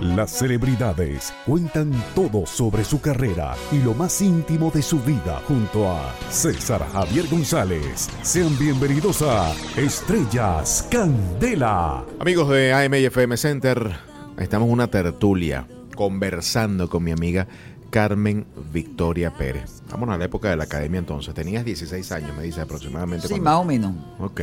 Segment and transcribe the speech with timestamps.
[0.00, 5.90] Las celebridades cuentan todo sobre su carrera y lo más íntimo de su vida junto
[5.90, 8.08] a César Javier González.
[8.22, 12.04] Sean bienvenidos a Estrellas Candela.
[12.20, 13.90] Amigos de AM y FM Center,
[14.38, 17.48] estamos en una tertulia conversando con mi amiga
[17.90, 19.82] Carmen Victoria Pérez.
[19.90, 21.34] Vamos a la época de la academia entonces.
[21.34, 23.26] Tenías 16 años, me dice aproximadamente.
[23.26, 23.94] Sí, cuando- más o menos.
[24.20, 24.40] Ok.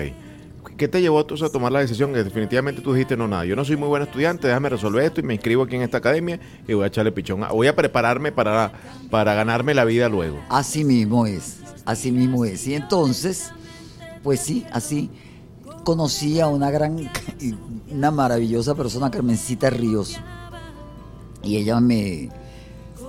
[0.77, 3.45] ¿Qué te llevó a tomar la decisión que definitivamente tú dijiste no nada?
[3.45, 5.97] Yo no soy muy buen estudiante, déjame resolver esto y me inscribo aquí en esta
[5.97, 7.41] academia y voy a echarle pichón.
[7.51, 8.73] Voy a prepararme para,
[9.09, 10.39] para ganarme la vida luego.
[10.49, 12.67] Así mismo es, así mismo es.
[12.67, 13.51] Y entonces,
[14.23, 15.09] pues sí, así
[15.83, 17.09] conocí a una gran,
[17.91, 20.19] una maravillosa persona, Carmencita Ríos.
[21.41, 22.29] Y ella me...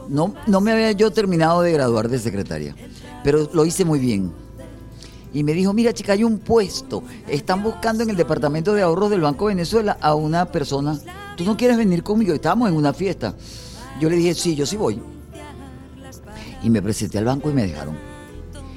[0.08, 2.76] No, no me había yo terminado de graduar de secretaria,
[3.24, 4.45] pero lo hice muy bien.
[5.36, 7.02] Y me dijo, mira chica, hay un puesto.
[7.28, 10.98] Están buscando en el departamento de ahorros del Banco de Venezuela a una persona.
[11.36, 12.32] ¿Tú no quieres venir conmigo?
[12.32, 13.34] Estábamos en una fiesta.
[14.00, 14.98] Yo le dije, sí, yo sí voy.
[16.62, 17.94] Y me presenté al banco y me dejaron.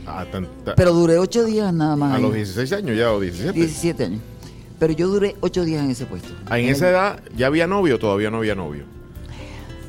[0.06, 2.12] Ah, tan- Pero duré ocho días nada más.
[2.12, 2.22] a ahí.
[2.24, 3.54] los 16 años ya o 17.
[3.54, 4.20] 17 años.
[4.78, 6.28] Pero yo duré ocho días en ese puesto.
[6.48, 8.84] Ah, ¿En esa edad ya había novio o todavía no había novio?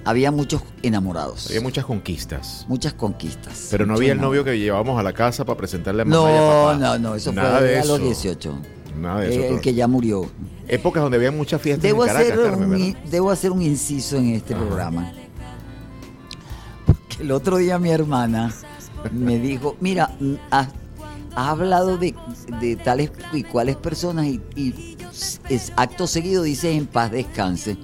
[0.05, 1.47] Había muchos enamorados.
[1.48, 2.65] Había muchas conquistas.
[2.69, 3.69] Muchas conquistas.
[3.70, 6.34] Pero no había el novio que llevábamos a la casa para presentarle a mamá y
[6.34, 6.77] a No, papá.
[6.79, 8.06] no, no, eso Nada fue de a los eso.
[8.06, 8.59] 18.
[8.98, 9.41] Nada de Eh, eso.
[9.43, 10.31] el pero- que ya murió.
[10.69, 14.17] Épocas donde había muchas fiestas Debo en Caracas, hacer, Carmen, un, debo hacer un inciso
[14.17, 15.12] en este programa.
[16.87, 18.53] Porque el otro día mi hermana
[19.12, 20.69] me dijo, mira, mm, has,
[21.34, 22.15] has hablado de,
[22.61, 24.97] de tales y cuales personas y, y
[25.48, 27.77] es, acto seguido dices en paz descanse.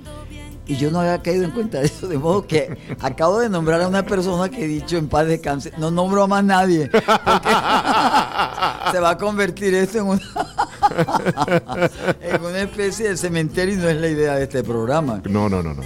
[0.69, 3.81] Y yo no había caído en cuenta de eso, de modo que acabo de nombrar
[3.83, 5.73] a una persona que he dicho en paz descanse.
[5.79, 6.89] No nombro a más nadie.
[6.91, 7.49] porque
[8.93, 10.21] se va a convertir esto en una,
[12.21, 15.23] en una especie de cementerio y no es la idea de este programa.
[15.29, 15.83] No, no, no, no.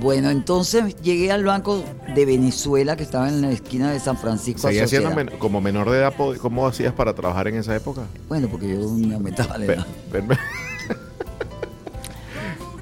[0.00, 4.62] Bueno, entonces llegué al banco de Venezuela que estaba en la esquina de San Francisco.
[4.66, 6.12] ¿Seguías siendo men- como menor de edad?
[6.40, 8.02] ¿Cómo hacías para trabajar en esa época?
[8.28, 9.86] Bueno, porque yo me aumentaba la edad.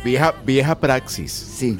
[0.04, 1.32] Vieja, vieja praxis.
[1.32, 1.76] Sí.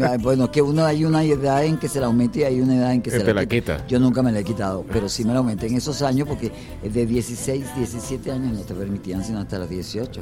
[0.00, 2.76] Ah, Bueno, que uno hay una edad en que se la aumenta y hay una
[2.76, 3.86] edad en que Que se la, la quita.
[3.86, 6.52] Yo nunca me la he quitado, pero sí me la aumenté en esos años porque
[6.82, 10.20] de 16, 17 años no te permitían sino hasta los 18.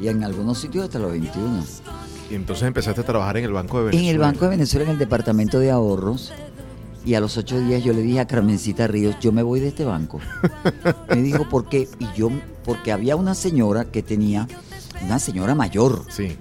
[0.00, 1.62] Y en algunos sitios hasta los 21.
[2.30, 4.10] Y entonces empezaste a trabajar en el Banco de En Venezuela.
[4.12, 6.32] el Banco de Venezuela, en el departamento de ahorros,
[7.04, 9.68] y a los ocho días yo le dije a Carmencita Ríos, yo me voy de
[9.68, 10.20] este banco.
[11.10, 11.88] Me dijo, ¿por qué?
[11.98, 12.30] Y yo,
[12.64, 14.46] porque había una señora que tenía,
[15.04, 16.36] una señora mayor, Sí.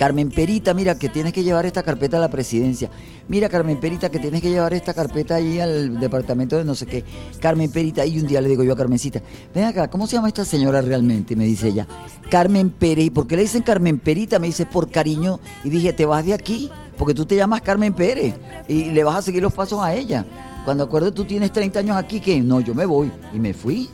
[0.00, 2.88] Carmen Perita, mira que tienes que llevar esta carpeta a la presidencia.
[3.28, 6.86] Mira, Carmen Perita, que tienes que llevar esta carpeta ahí al departamento de no sé
[6.86, 7.04] qué.
[7.38, 9.20] Carmen Perita, y un día le digo yo a Carmencita,
[9.54, 11.36] ven acá, ¿cómo se llama esta señora realmente?
[11.36, 11.86] Me dice ella,
[12.30, 13.04] Carmen Pérez.
[13.04, 14.38] ¿Y por qué le dicen Carmen Perita?
[14.38, 15.38] Me dice, por cariño.
[15.64, 18.36] Y dije, te vas de aquí, porque tú te llamas Carmen Pérez
[18.68, 20.24] y le vas a seguir los pasos a ella.
[20.64, 23.12] Cuando acuerdo tú tienes 30 años aquí, que no, yo me voy.
[23.34, 23.90] Y me fui.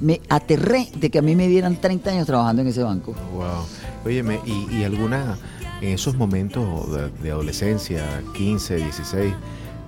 [0.00, 3.14] Me aterré de que a mí me dieran 30 años trabajando en ese banco.
[3.34, 3.64] Wow.
[4.04, 5.36] Óyeme, ¿y, y alguna,
[5.80, 9.34] en esos momentos de, de adolescencia, 15, 16,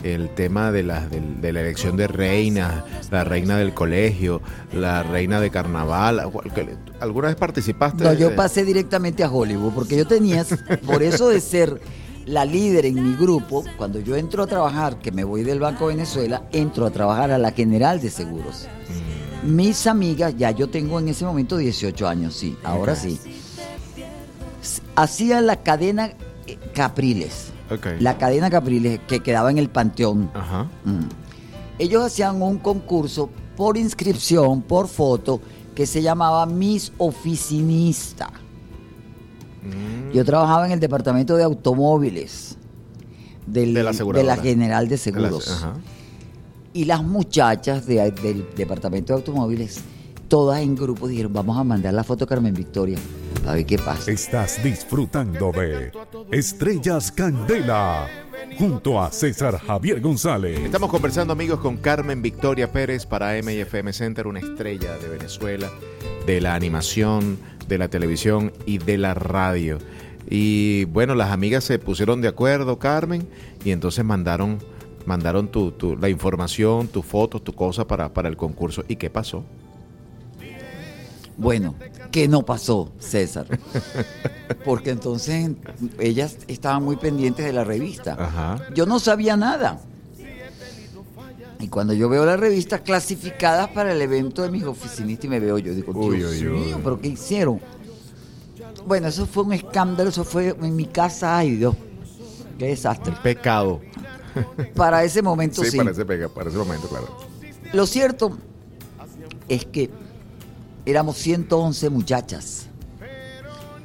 [0.05, 4.41] el tema de la, del- de la elección de reinas, la reina del colegio,
[4.73, 6.21] la reina de carnaval,
[7.01, 8.05] ¿alguna vez participaste?
[8.05, 10.45] No, yo de- pasé directamente a Hollywood, porque yo tenía,
[10.87, 11.81] por eso de ser
[12.27, 15.89] la líder en mi grupo, cuando yo entro a trabajar, que me voy del Banco
[15.89, 18.69] de Venezuela, entro a trabajar a la General de Seguros.
[18.89, 23.19] Mm, Mis amigas, ya yo tengo en ese momento 18 años, sí, ahora sí.
[24.97, 26.11] Hacía la cadena
[26.47, 27.87] eh, Capriles, ok.
[28.01, 30.31] la cadena Capriles que quedaba en el Panteón.
[30.35, 30.65] Ajá.
[30.85, 31.09] Mm.
[31.79, 35.41] Ellos hacían un concurso por inscripción, por foto,
[35.75, 38.31] que se llamaba Miss Oficinista.
[39.63, 42.57] Mm, Yo trabajaba en el departamento de automóviles
[43.47, 43.83] del- De
[44.25, 45.49] la General de Seguros.
[45.49, 45.75] ajá.
[46.73, 49.81] Y las muchachas de- del departamento de automóviles,
[50.29, 52.99] todas en grupo, dijeron, vamos a mandar la foto a Carmen Victoria,
[53.47, 54.11] a ver qué pasa.
[54.11, 55.91] Estás disfrutando de
[56.31, 58.07] Estrellas Candela
[58.59, 60.61] junto a César Javier González.
[60.61, 65.71] Estamos conversando, amigos, con Carmen Victoria Pérez para MFM Center, una estrella de Venezuela,
[66.27, 69.79] de la animación, de la televisión y de la radio.
[70.31, 73.27] Y bueno, las amigas se pusieron de acuerdo, Carmen,
[73.65, 74.59] y entonces mandaron,
[75.09, 78.85] mandaron tu, tu- la información, tus fotos, tu cosa para, para el concurso.
[78.89, 79.43] ¿Y qué pasó?
[81.37, 81.75] Bueno,
[82.11, 83.47] ¿qué no pasó, César?
[84.65, 85.53] Porque entonces
[85.99, 88.17] ellas estaban muy pendientes de la revista.
[88.19, 88.59] Ajá.
[88.75, 89.81] Yo no sabía nada.
[91.61, 95.41] Y cuando yo veo las revistas clasificadas para el evento de mis oficinistas y me
[95.41, 96.59] veo yo, digo, Uy, Dios uy, uy.
[96.61, 97.61] mío, ¿pero qué hicieron?
[98.87, 101.75] bueno, eso fue un escándalo, eso fue en mi casa, ay Dios,
[102.59, 103.13] qué desastre.
[103.23, 103.81] Pecado.
[104.75, 105.71] Para ese momento sí.
[105.71, 107.07] Sí, para ese, para ese momento, claro.
[107.73, 108.37] Lo cierto
[109.49, 109.91] es que
[110.87, 112.67] éramos 111 muchachas.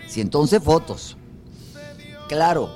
[0.07, 1.17] 111 fotos.
[2.29, 2.69] Claro,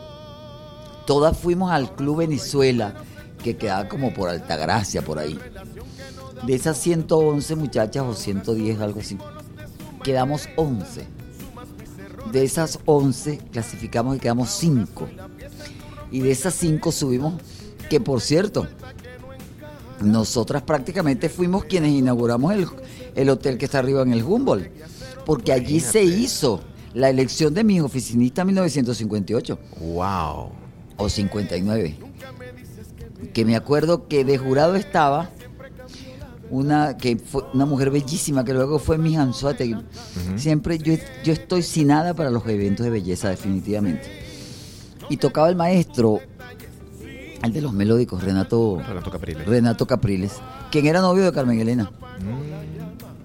[1.06, 2.96] todas fuimos al Club Venezuela,
[3.44, 5.40] que quedaba como por Altagracia, por ahí.
[6.46, 9.18] De esas 111 muchachas, o 110, algo así,
[10.04, 11.08] quedamos 11.
[12.32, 15.08] De esas 11 clasificamos y quedamos 5.
[16.12, 17.36] Y de esas 5 subimos,
[17.90, 18.68] que por cierto,
[20.02, 22.68] nosotras prácticamente fuimos quienes inauguramos el,
[23.16, 24.68] el hotel que está arriba en el Humboldt,
[25.26, 26.62] porque allí se hizo
[26.94, 30.50] la elección de mis oficinistas en 1958 Wow.
[30.98, 31.98] o 59.
[33.34, 35.30] Que me acuerdo que de jurado estaba
[36.50, 39.76] una que fue una mujer bellísima que luego fue mi Anzuategui.
[40.38, 40.94] Siempre yo,
[41.24, 44.08] yo estoy sin nada para los eventos de belleza definitivamente.
[45.10, 46.20] Y tocaba el maestro
[47.44, 49.46] el de los melódicos Renato Renato Capriles.
[49.48, 50.34] Renato Capriles,
[50.72, 51.92] quien era novio de Carmen Elena.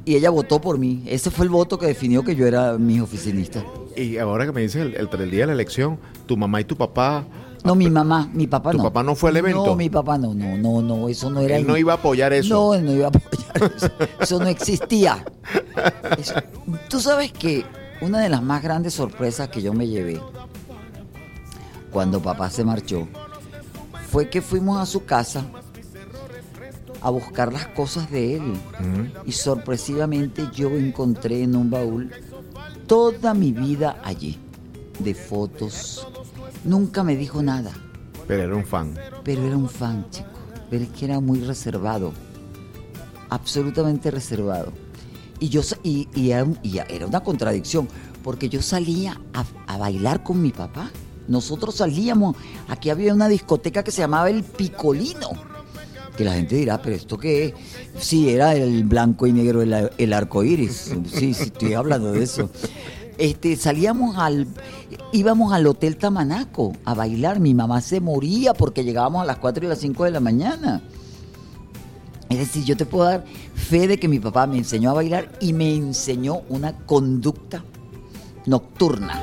[0.05, 1.05] Y ella votó por mí.
[1.07, 3.63] Ese fue el voto que definió que yo era mi oficinista.
[3.97, 6.65] Y ahora que me dices el, el, el día de la elección, tu mamá y
[6.65, 7.25] tu papá.
[7.63, 8.83] No, mi mamá, mi papá ¿Tu no.
[8.85, 9.65] papá no fue al evento?
[9.65, 11.57] No, mi papá no, no, no, no, eso no era.
[11.57, 12.53] Él no iba a apoyar eso.
[12.55, 13.91] No, él no iba a apoyar eso.
[14.19, 15.25] Eso no existía.
[16.19, 16.35] Eso-
[16.89, 17.65] Tú sabes que
[18.01, 20.21] una de las más grandes sorpresas que yo me llevé
[21.93, 23.07] cuando papá se marchó
[24.13, 25.45] fue que fuimos a su casa
[27.01, 28.53] a buscar las cosas de él.
[29.27, 32.11] Y sorpresivamente yo encontré en un baúl
[32.87, 34.39] toda mi vida allí,
[35.01, 36.07] de fotos.
[36.65, 37.73] Nunca me dijo nada,
[38.29, 38.95] Pero era un fan.
[39.25, 40.29] pero era un fan, chico.
[40.71, 42.13] Pero es que era muy reservado,
[43.31, 44.73] absolutamente reservado.
[45.41, 47.89] Y yo y, y era, un- y era una contradicción,
[48.23, 50.91] porque yo salía a, a bailar con mi papá.
[51.29, 52.37] Nosotros salíamos,
[52.69, 55.31] aquí había una discoteca que se llamaba El Picolino.
[56.17, 57.55] Que la gente dirá, pero ¿esto qué es?
[57.99, 60.93] Sí, era el blanco y negro, el, el arco iris.
[61.07, 62.51] Sí, sí, estoy hablando de eso.
[63.19, 64.47] Este, salíamos al,
[65.13, 67.41] íbamos al Hotel Tamanaco a bailar.
[67.41, 70.83] Mi mamá se moría porque llegábamos a las 4 y las 5 de la mañana.
[72.29, 73.25] Es decir, yo te puedo dar
[73.55, 77.63] fe de que mi papá me enseñó a bailar y me enseñó una conducta
[78.47, 79.21] nocturna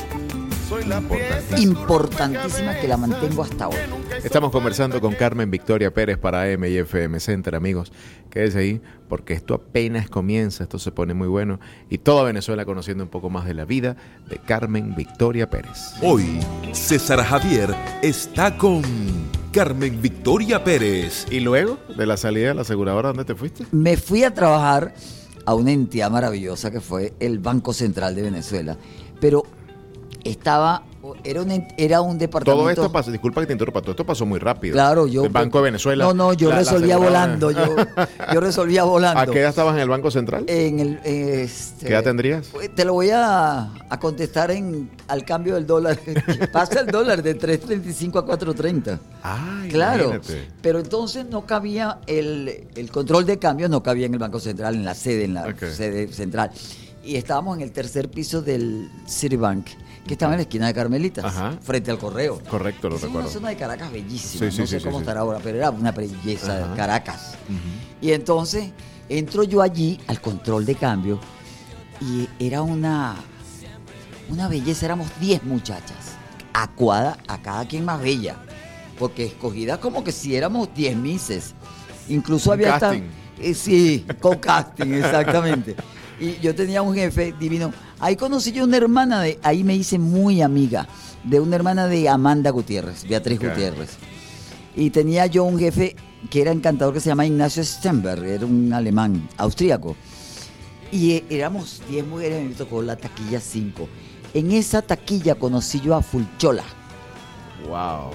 [1.58, 3.76] importantísima que la mantengo hasta hoy.
[4.24, 7.92] Estamos conversando con Carmen Victoria Pérez para AM y FM Center, amigos.
[8.30, 13.04] Quédese ahí porque esto apenas comienza, esto se pone muy bueno y toda Venezuela conociendo
[13.04, 13.98] un poco más de la vida
[14.30, 15.94] de Carmen Victoria Pérez.
[16.02, 16.40] Hoy,
[16.72, 18.84] César Javier está con
[19.52, 21.26] Carmen Victoria Pérez.
[21.32, 23.66] Y luego de la salida de la aseguradora, ¿dónde te fuiste?
[23.72, 24.94] Me fui a trabajar
[25.46, 28.78] a una entidad maravillosa que fue el Banco Central de Venezuela,
[29.20, 29.44] pero
[30.30, 30.84] estaba
[31.24, 34.26] era un era un departamento Todo esto pasó, disculpa que te interrumpa, todo esto pasó
[34.26, 34.74] muy rápido.
[34.74, 36.04] Claro, yo El Banco de Venezuela.
[36.04, 37.76] No, no, yo la- resolvía volando, yo
[38.34, 39.20] yo resolvía volando.
[39.22, 40.44] ¿A qué edad estabas en el Banco Central?
[40.48, 42.48] En el, este, ¿Qué edad tendrías?
[42.52, 45.98] pues, Te lo voy a, a contestar en al cambio del dólar.
[46.52, 49.00] Pasa el dólar de 3.35 a 4.30.
[49.24, 50.48] Ay, Claro, imagínate.
[50.62, 54.76] pero entonces no cabía el, el control de cambio, no cabía en el Banco Central,
[54.76, 56.52] en la sede, en la sede central.
[57.06, 59.66] Y estábamos en el tercer piso del Citibank,
[60.06, 61.58] que estaba en la esquina de Carmelitas, Ajá.
[61.62, 62.42] frente al correo.
[62.50, 63.28] Correcto, lo Es recuerdo.
[63.28, 65.70] una zona de Caracas bellísima, Sí, sí, no sé sí, cómo estará ahora, pero era
[65.70, 66.68] una belleza Ajá.
[66.70, 67.36] de Caracas.
[68.02, 68.72] Y entonces
[69.08, 71.20] entro yo allí al control de cambio
[72.02, 73.16] y era una,
[74.30, 76.14] una belleza, éramos 10 muchachas,
[76.54, 78.38] acuada a cada quien más bella,
[78.98, 81.54] porque escogida como que si éramos 10 mises.
[82.08, 83.04] Incluso había hasta- casting.
[83.40, 85.76] eh, sí, con casting, exactamente.
[86.20, 87.72] Y yo tenía un jefe divino.
[88.00, 90.88] Ahí conocí yo una hermana de, ahí me hice muy amiga,
[91.24, 93.40] de una hermana de Amanda Gutiérrez, Beatriz.
[93.40, 93.98] Gutiérrez.
[94.76, 95.96] Y tenía yo un jefe
[96.30, 99.98] que era encantador que se llama Ignacio Stenberg, era un alemán, austríaco.
[100.92, 103.88] Y eh, éramos 10 mujeres, me tocó la taquilla 5.
[104.34, 106.64] En esa taquilla conocí yo a Fulchola.
[107.68, 108.12] Wow.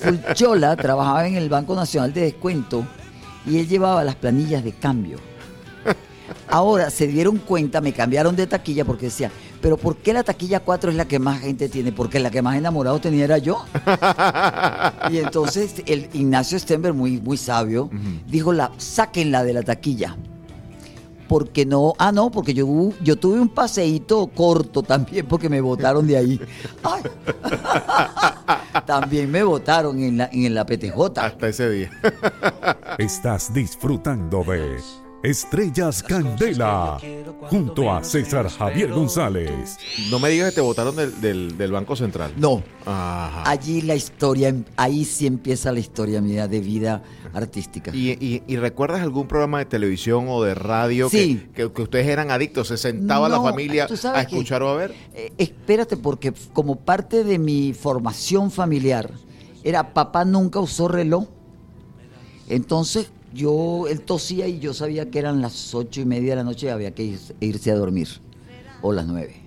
[0.00, 2.86] Fulchola trabajaba en el Banco Nacional de Descuento
[3.44, 5.18] y él llevaba las planillas de cambio.
[6.48, 9.30] Ahora se dieron cuenta, me cambiaron de taquilla porque decía,
[9.60, 11.92] pero ¿por qué la taquilla 4 es la que más gente tiene?
[11.92, 13.64] Porque la que más enamorado tenía era yo.
[15.10, 17.90] Y entonces el Ignacio Stenberg, muy, muy sabio,
[18.26, 20.16] dijo, la, sáquenla de la taquilla.
[21.28, 22.66] Porque no, ah, no, porque yo,
[23.02, 26.40] yo tuve un paseíto corto también porque me votaron de ahí.
[26.82, 27.02] Ay.
[28.86, 31.18] también me votaron en la, en la PTJ.
[31.18, 31.90] Hasta ese día.
[32.98, 34.78] Estás disfrutando de
[35.22, 36.98] Estrellas Candela
[37.50, 39.76] junto a César Javier González.
[40.10, 42.32] No me digas que te votaron del, del, del Banco Central.
[42.36, 43.42] No, Ajá.
[43.50, 47.02] allí la historia, ahí sí empieza la historia mía de vida
[47.34, 47.90] artística.
[47.94, 51.48] ¿Y, y, y recuerdas algún programa de televisión o de radio Sí.
[51.52, 52.68] que, que- que ustedes eran adictos?
[52.68, 54.94] ¿Se sentaba la familia a que- escuchar o a ver?
[55.14, 59.10] Eh, espérate, porque como parte de mi formación familiar,
[59.64, 61.26] era papá nunca usó reloj.
[62.48, 66.44] Entonces yo, él tosía y yo sabía que eran las ocho y media de la
[66.44, 68.08] noche y había que ir- irse a dormir.
[68.82, 69.42] O las nueve.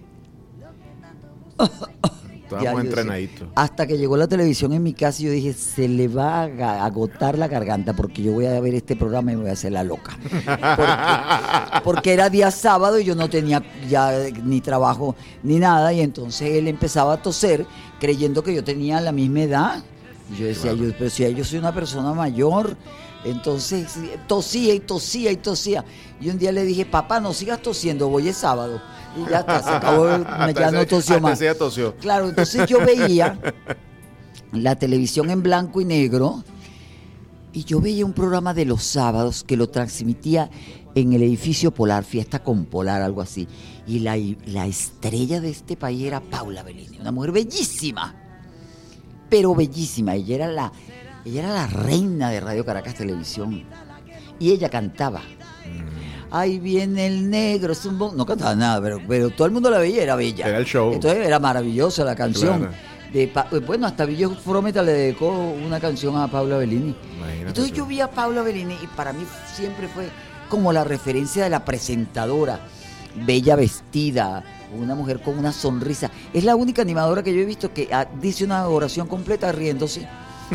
[2.44, 3.48] Estábamos entrenaditos.
[3.56, 6.86] Hasta que llegó la televisión en mi casa y yo dije, se le va a
[6.86, 9.72] agotar la garganta porque yo voy a ver este programa y me voy a hacer
[9.72, 10.18] la loca.
[10.76, 14.12] Porque, porque era día sábado y yo no tenía ya
[14.44, 17.66] ni trabajo ni nada y entonces él empezaba a toser
[18.02, 19.84] creyendo que yo tenía la misma edad.
[20.34, 22.76] Y yo decía, yo, pero si yo soy una persona mayor,
[23.24, 23.96] entonces
[24.28, 25.86] tosía y tosía y tosía.
[26.20, 28.82] Y un día le dije, papá, no sigas tosiendo, voy es sábado.
[29.18, 30.08] Y ya está, se acabó,
[30.56, 31.40] ya no tosió más.
[31.58, 31.96] tosió.
[31.98, 33.40] Claro, entonces yo veía
[34.52, 36.44] la televisión en blanco y negro
[37.54, 40.50] y yo veía un programa de los sábados que lo transmitía
[40.96, 43.48] en el edificio Polar, Fiesta con Polar, algo así.
[43.88, 48.16] Y la, la estrella de este país era Paula Bellini, una mujer bellísima,
[49.30, 50.16] pero bellísima.
[50.16, 50.72] Ella era la,
[51.26, 53.64] ella era la reina de Radio Caracas Televisión.
[54.40, 55.22] Y ella cantaba.
[56.34, 58.16] Ahí viene el negro, es un bon-".
[58.16, 60.48] no cantaba nada, pero, pero todo el mundo la veía, era bella.
[60.48, 60.94] Era el show.
[60.94, 62.60] Entonces era maravillosa la canción.
[62.60, 62.74] Claro.
[63.12, 66.96] De Pa- bueno, hasta Villo Frometa le dedicó una canción a Paula Bellini.
[67.18, 67.80] Imagínate Entonces tú.
[67.80, 70.08] yo vi a Paula Bellini y para mí siempre fue
[70.48, 72.62] como la referencia de la presentadora,
[73.26, 76.10] bella vestida, una mujer con una sonrisa.
[76.34, 77.90] Es la única animadora que yo he visto que
[78.22, 80.08] dice una oración completa riéndose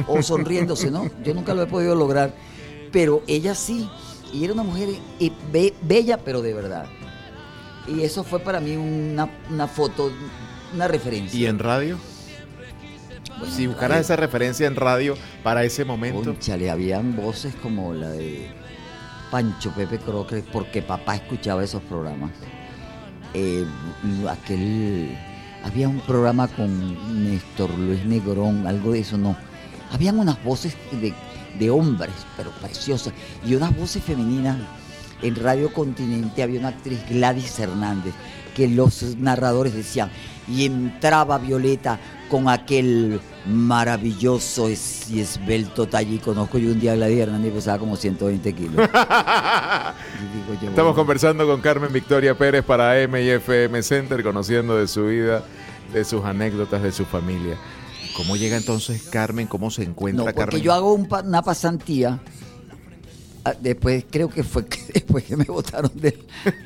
[0.07, 1.11] o sonriéndose, ¿no?
[1.25, 2.33] Yo nunca lo he podido lograr,
[2.93, 3.89] pero ella sí.
[4.33, 4.89] Y era una mujer
[5.21, 6.87] eh, be- bella, pero de verdad.
[7.89, 10.11] Y eso fue para mí una, una foto,
[10.75, 11.39] una referencia.
[11.39, 11.99] ¿Y en radio?
[13.39, 16.25] Bueno, Si buscaras radio- esa referencia en radio para ese momento.
[16.25, 18.49] Cónchale, habían voces como la de
[19.31, 22.31] Pancho Pepe Crocker, porque papá escuchaba esos programas.
[23.35, 23.65] Eh,
[24.29, 25.17] aquel.
[25.65, 29.37] Había un programa con Néstor Luis Negrón, algo de eso, no.
[29.93, 31.13] Habían unas voces de,
[31.59, 33.13] de hombres, pero preciosas,
[33.45, 34.57] y unas voces femeninas.
[35.23, 38.13] En Radio Continente había una actriz, Gladys Hernández,
[38.55, 40.11] que los narradores decían,
[40.47, 46.17] y entraba Violeta con aquel maravilloso es- y esbelto talle.
[46.17, 48.75] Y conozco yo un día a Gladys Hernández pesaba como 120 kilos.
[50.17, 54.23] Y digo yo, Estamos bueno, conversando con Carmen Victoria Pérez para M y FM Center,
[54.23, 55.45] conociendo de su vida,
[55.93, 57.57] de sus anécdotas, de su familia.
[58.17, 59.47] ¿Cómo llega entonces Carmen?
[59.47, 60.63] ¿Cómo se encuentra No, porque Carmen?
[60.63, 62.21] yo hago un pa- una pasantía.
[63.45, 66.19] ah, Después, creo que fue que después que me votaron de,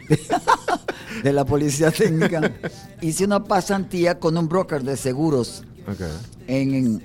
[0.08, 0.20] de,
[1.24, 2.52] de la policía técnica,
[3.02, 6.00] hice una pasantía con un broker de seguros Ok.
[6.46, 7.04] en, en-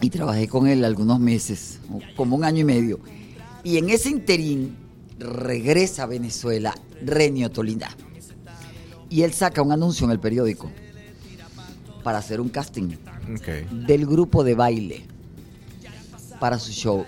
[0.00, 1.78] y trabajé con él algunos meses,
[2.16, 2.98] como un año y medio.
[3.62, 4.76] Y en ese interín
[5.18, 6.74] regresa a Venezuela
[7.04, 7.88] Renio Tolina.
[9.08, 10.72] Y él saca un anuncio en el periódico
[12.02, 12.96] para hacer un casting
[13.70, 15.04] del grupo de baile
[16.40, 17.04] para su show.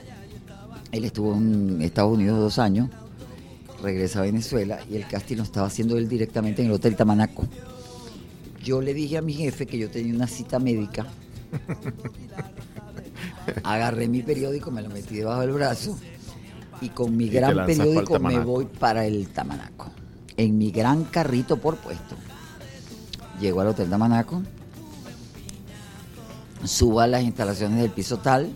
[0.93, 2.89] Él estuvo en Estados Unidos dos años,
[3.83, 7.45] regresa a Venezuela y el casting lo estaba haciendo él directamente en el Hotel Tamanaco.
[8.63, 11.07] Yo le dije a mi jefe que yo tenía una cita médica.
[13.65, 15.99] Agarré mi periódico, me lo metí debajo del brazo
[16.81, 19.91] y con mi Y gran periódico me voy para el Tamanaco.
[20.37, 22.17] En mi gran carrito por puesto.
[23.41, 24.43] Llego al Hotel Tamanaco,
[26.65, 28.51] subo a las instalaciones del piso tal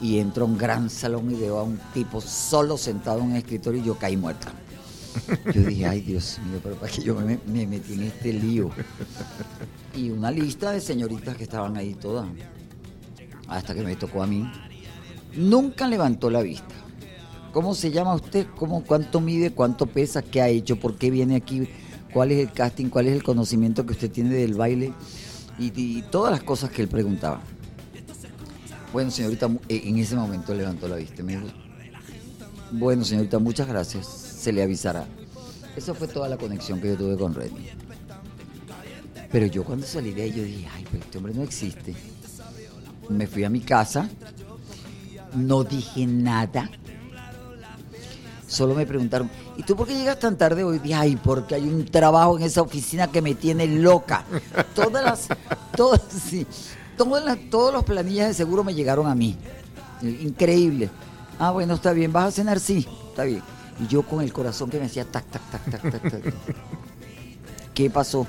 [0.00, 3.36] y entro a un gran salón y veo a un tipo solo sentado en un
[3.36, 4.52] escritorio y yo caí muerta.
[5.54, 8.70] Yo dije, ay Dios mío, pero para que yo me, me metí en este lío.
[9.94, 12.26] Y una lista de señoritas que estaban ahí todas,
[13.48, 14.50] hasta que me tocó a mí.
[15.34, 16.74] Nunca levantó la vista.
[17.52, 18.46] ¿Cómo se llama usted?
[18.56, 19.52] ¿Cómo, ¿Cuánto mide?
[19.52, 20.20] ¿Cuánto pesa?
[20.20, 20.76] ¿Qué ha hecho?
[20.76, 21.66] ¿Por qué viene aquí?
[22.12, 22.90] ¿Cuál es el casting?
[22.90, 24.92] ¿Cuál es el conocimiento que usted tiene del baile?
[25.58, 27.40] Y, todas las cosas que él preguntaba.
[28.92, 31.22] Bueno, señorita, eh, en ese momento levantó la vista.
[31.22, 31.46] Me dijo,
[32.72, 34.06] bueno, señorita, muchas gracias.
[34.06, 35.06] Se le avisará.
[35.76, 37.68] Esa fue toda la conexión que yo tuve con Redmi.
[39.30, 41.94] Pero yo cuando salí de ahí, yo dije, ay, pero este hombre no existe.
[43.08, 44.08] Me fui a mi casa,
[45.34, 46.70] no dije nada.
[48.46, 50.78] Solo me preguntaron, ¿y tú por qué llegas tan tarde hoy?
[50.78, 54.24] Dije, ay, porque hay un trabajo en esa oficina que me tiene loca.
[54.74, 55.28] Todas las,
[55.76, 56.46] todas, sí,
[56.96, 59.36] todas las, todos los planillas de seguro me llegaron a mí.
[60.02, 60.90] Increíble.
[61.38, 62.60] Ah, bueno, está bien, ¿vas a cenar?
[62.60, 63.42] Sí, está bien.
[63.80, 66.34] Y yo con el corazón que me hacía tac, tac, tac, tac, tac, tac.
[67.74, 68.26] ¿Qué pasó?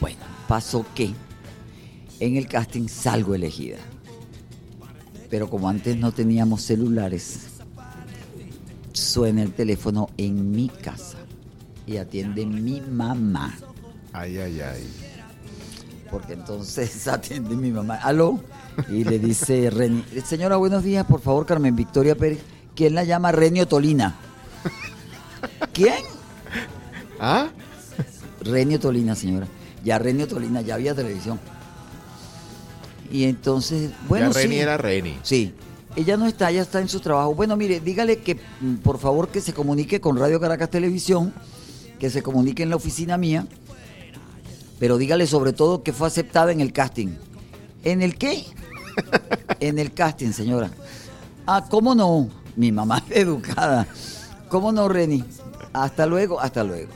[0.00, 1.14] Bueno, pasó que
[2.20, 3.78] en el casting salgo elegida.
[5.30, 7.53] Pero como antes no teníamos celulares,
[9.14, 11.18] suena el teléfono en mi casa
[11.86, 13.56] y atiende mi mamá.
[14.12, 14.88] Ay, ay, ay.
[16.10, 17.94] Porque entonces atiende mi mamá.
[17.94, 18.40] ¿Aló?
[18.88, 22.40] Y le dice Reni, señora, buenos días, por favor, Carmen Victoria Pérez.
[22.74, 24.16] ¿Quién la llama Renio Tolina?
[25.72, 26.02] ¿Quién?
[27.20, 27.50] ¿Ah?
[28.40, 29.46] Renio Tolina, señora.
[29.84, 31.38] Ya Renio Tolina, ya había televisión.
[33.12, 34.60] Y entonces, bueno, ya Reni sí.
[34.60, 35.18] era Reni.
[35.22, 35.54] Sí.
[35.96, 37.34] Ella no está, ella está en su trabajo.
[37.34, 41.32] Bueno, mire, dígale que mm, por favor que se comunique con Radio Caracas Televisión,
[41.98, 43.46] que se comunique en la oficina mía,
[44.80, 47.14] pero dígale sobre todo que fue aceptada en el casting.
[47.84, 48.44] ¿En el qué?
[49.60, 50.70] en el casting, señora.
[51.46, 52.28] Ah, ¿cómo no?
[52.56, 53.86] Mi mamá es educada.
[54.48, 55.24] ¿Cómo no, Reni?
[55.72, 56.90] Hasta luego, hasta luego.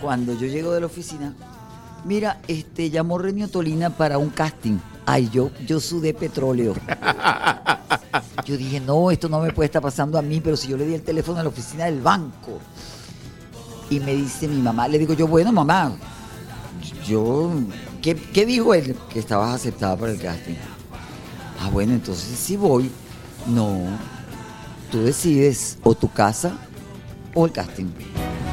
[0.00, 1.34] Cuando yo llego de la oficina,
[2.04, 4.78] mira, este llamó Renio Tolina para un casting.
[5.06, 6.74] Ay, yo, yo sudé petróleo.
[8.44, 10.86] Yo dije, no, esto no me puede estar pasando a mí, pero si yo le
[10.86, 12.58] di el teléfono a la oficina del banco.
[13.88, 15.92] Y me dice mi mamá, le digo yo, bueno, mamá,
[17.06, 17.52] yo,
[18.02, 18.96] ¿qué, dijo él?
[19.10, 20.54] Que estabas aceptada para el casting.
[21.60, 22.90] Ah, bueno, entonces si voy,
[23.46, 23.78] no,
[24.90, 26.58] tú decides o tu casa
[27.34, 27.86] o el casting.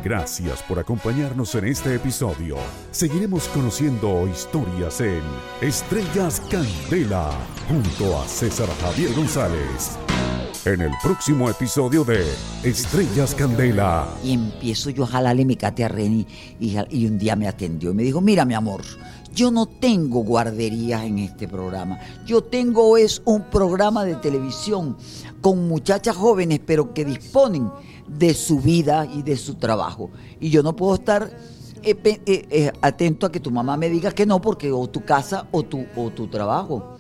[0.04, 2.58] Gracias por acompañarnos en este episodio.
[2.92, 5.22] Seguiremos conociendo historias en
[5.62, 7.32] Estrellas Candela
[7.70, 9.98] junto a César Javier González.
[10.66, 12.22] En el próximo episodio de
[12.64, 14.10] Estrellas Candela.
[14.22, 16.28] Y empiezo yo a jalarle mi cate a Reni
[16.60, 18.82] y, y un día me atendió y me dijo, mira mi amor,
[19.34, 22.00] yo no tengo guarderías en este programa.
[22.26, 24.96] Yo tengo es un programa de televisión
[25.42, 27.70] con muchachas jóvenes pero que disponen
[28.08, 30.10] de su vida y de su trabajo.
[30.40, 31.32] Y yo no puedo estar
[31.82, 35.04] eh, eh, eh, atento a que tu mamá me diga que no porque o tu
[35.04, 36.98] casa o tu, o tu trabajo.